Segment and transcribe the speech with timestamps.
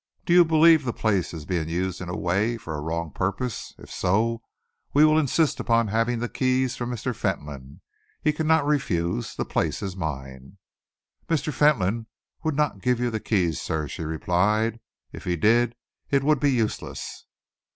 [0.25, 3.75] Do you believe the place is being used in any way for a wrong purpose?
[3.77, 4.41] If so,
[4.93, 7.15] we will insist upon having the keys from Mr.
[7.15, 7.81] Fentolin.
[8.23, 9.35] He cannot refuse.
[9.35, 10.57] The place is mine."
[11.29, 11.53] "Mr.
[11.53, 12.07] Fentolin
[12.43, 14.79] would not give you the keys, sir," she replied.
[15.11, 15.75] "If he did,
[16.09, 17.27] it would be useless."